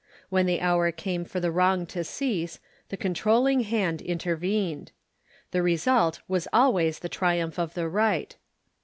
[0.29, 2.57] When the hour came for the wrong to cease,
[2.89, 4.91] the controlling hand intervened.
[5.51, 8.35] The result was aHvays the triumph of the right.